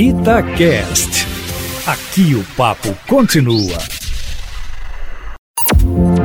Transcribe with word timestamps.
Itacast. 0.00 1.26
Aqui 1.84 2.36
o 2.36 2.44
papo 2.56 2.96
continua. 3.08 3.76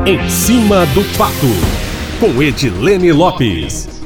Em 0.05 0.29
cima 0.29 0.85
do 0.93 1.03
papo, 1.17 1.47
com 2.19 2.43
Edilene 2.43 3.11
Lopes. 3.11 4.02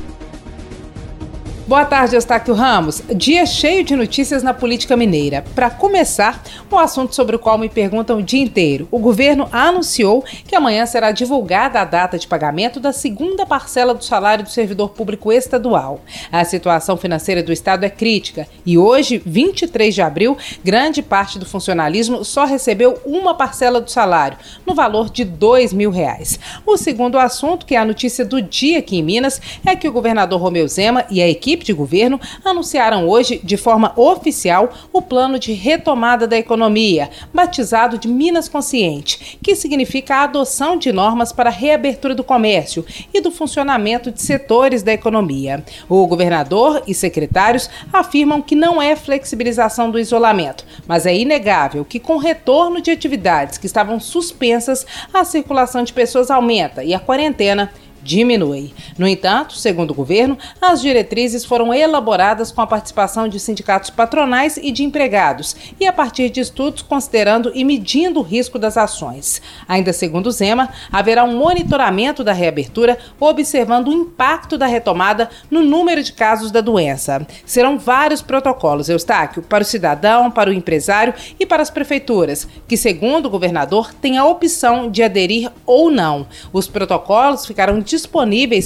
Boa 1.68 1.84
tarde, 1.84 2.16
Eustáquio 2.16 2.54
Ramos. 2.54 3.04
Dia 3.14 3.46
cheio 3.46 3.84
de 3.84 3.94
notícias 3.94 4.42
na 4.42 4.54
política 4.54 4.96
mineira. 4.96 5.44
Para 5.54 5.70
começar, 5.70 6.42
um 6.72 6.78
assunto 6.78 7.14
sobre 7.14 7.36
o 7.36 7.40
qual 7.40 7.58
me 7.58 7.68
perguntam 7.68 8.20
o 8.20 8.24
dia 8.24 8.42
inteiro. 8.42 8.88
O 8.90 9.00
governo 9.00 9.50
anunciou 9.52 10.24
que 10.48 10.56
amanhã 10.56 10.86
será 10.86 11.12
divulgada 11.12 11.82
a 11.82 11.84
data 11.84 12.18
de 12.18 12.26
pagamento 12.26 12.80
da 12.80 12.94
segunda 12.94 13.46
parcela 13.46 13.94
do 13.94 14.02
salário 14.02 14.46
do 14.46 14.50
servidor 14.50 14.92
público 14.92 15.30
estadual. 15.30 16.00
A 16.32 16.46
situação 16.46 16.96
financeira 16.96 17.44
do 17.44 17.52
Estado 17.52 17.84
é 17.84 17.90
crítica 17.90 18.48
e 18.66 18.78
hoje, 18.78 19.22
23 19.26 19.94
de 19.94 20.02
abril, 20.02 20.38
grande 20.64 21.02
parte 21.02 21.38
do 21.38 21.46
funcionalismo 21.46 22.24
só 22.24 22.46
recebeu 22.46 22.98
uma 23.06 23.34
parcela 23.34 23.82
do 23.82 23.92
salário, 23.92 24.38
no 24.66 24.74
valor 24.74 25.10
de 25.10 25.26
dois 25.26 25.74
mil 25.74 25.92
reais. 25.92 26.40
O 26.66 26.78
segundo 26.78 27.20
assunto, 27.20 27.66
que 27.66 27.76
é 27.76 27.78
a 27.78 27.84
notícia 27.84 28.24
do 28.24 28.42
dia 28.42 28.80
aqui 28.80 29.00
em 29.00 29.04
Minas, 29.04 29.42
é 29.66 29.76
que 29.76 29.90
o 29.90 29.92
governador 29.92 30.40
Romeu 30.40 30.66
Zema 30.66 31.04
e 31.10 31.22
a 31.22 31.28
equipe 31.28 31.57
equipe 31.58 31.66
de 31.66 31.74
governo 31.74 32.20
anunciaram 32.46 33.08
hoje, 33.08 33.42
de 33.44 33.58
forma 33.58 33.92
oficial, 33.96 34.72
o 34.94 35.02
plano 35.02 35.40
de 35.40 35.54
retomada 35.54 36.28
da 36.28 36.38
economia, 36.38 37.10
batizado 37.34 37.98
de 37.98 38.08
Minas 38.08 38.48
Consciente, 38.48 39.38
que 39.42 39.56
significa 39.56 40.18
a 40.18 40.24
adoção 40.24 40.78
de 40.78 40.92
normas 40.94 41.32
para 41.32 41.50
a 41.50 41.54
reabertura 41.54 42.14
do 42.14 42.24
comércio 42.24 42.86
e 43.14 43.20
do 43.20 43.32
funcionamento 43.32 44.12
de 44.12 44.22
setores 44.22 44.84
da 44.84 44.94
economia. 44.94 45.64
O 45.90 46.06
governador 46.06 46.84
e 46.88 46.94
secretários 46.94 47.70
afirmam 47.92 48.42
que 48.42 48.56
não 48.56 48.82
é 48.82 48.96
flexibilização 48.96 49.90
do 49.90 50.00
isolamento, 50.00 50.66
mas 50.88 51.06
é 51.06 51.16
inegável 51.16 51.84
que, 51.84 52.00
com 52.00 52.18
retorno 52.18 52.82
de 52.82 52.92
atividades 52.92 53.58
que 53.58 53.66
estavam 53.66 54.00
suspensas, 54.00 54.86
a 55.14 55.24
circulação 55.24 55.84
de 55.84 55.94
pessoas 55.94 56.30
aumenta 56.30 56.84
e 56.84 56.94
a 56.94 57.00
quarentena 57.00 57.72
diminui. 58.08 58.74
No 58.98 59.06
entanto, 59.06 59.54
segundo 59.56 59.92
o 59.92 59.94
governo, 59.94 60.38
as 60.62 60.82
diretrizes 60.82 61.44
foram 61.44 61.74
elaboradas 61.74 62.54
com 62.54 62.62
a 62.62 62.68
participação 62.68 63.28
de 63.28 63.38
sindicatos 63.38 63.90
patronais 63.90 64.56
e 64.56 64.72
de 64.72 64.84
empregados 64.84 65.56
e 65.78 65.86
a 65.86 65.92
partir 65.92 66.30
de 66.30 66.40
estudos 66.40 66.82
considerando 66.82 67.52
e 67.54 67.66
medindo 67.66 68.22
o 68.22 68.24
risco 68.24 68.58
das 68.58 68.78
ações. 68.78 69.42
Ainda 69.68 69.92
segundo 69.92 70.32
Zema, 70.32 70.70
haverá 70.90 71.26
um 71.26 71.38
monitoramento 71.38 72.24
da 72.24 72.32
reabertura 72.32 72.98
observando 73.20 73.90
o 73.90 73.94
impacto 73.94 74.58
da 74.58 74.68
retomada 74.68 75.30
no 75.52 75.62
número 75.62 76.02
de 76.02 76.14
casos 76.14 76.50
da 76.50 76.62
doença. 76.62 77.28
Serão 77.46 77.78
vários 77.78 78.22
protocolos, 78.22 78.88
Eustáquio, 78.88 79.44
para 79.44 79.64
o 79.64 79.66
cidadão, 79.66 80.32
para 80.32 80.50
o 80.50 80.54
empresário 80.54 81.14
e 81.38 81.46
para 81.46 81.62
as 81.62 81.70
prefeituras, 81.70 82.48
que, 82.68 82.78
segundo 82.78 83.26
o 83.26 83.30
governador, 83.30 83.94
têm 83.94 84.18
a 84.18 84.24
opção 84.24 84.90
de 84.90 85.04
aderir 85.04 85.52
ou 85.66 85.92
não. 85.92 86.26
Os 86.54 86.68
protocolos 86.68 87.46
ficaram 87.46 87.80
disponíveis 87.80 87.97